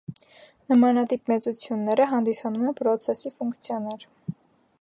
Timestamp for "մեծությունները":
1.33-2.09